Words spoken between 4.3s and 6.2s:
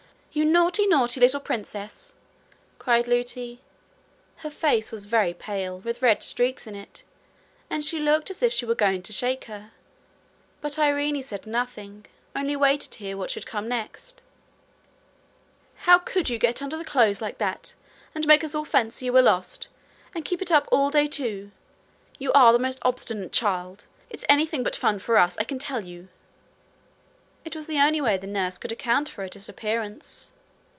Her face was very pale, with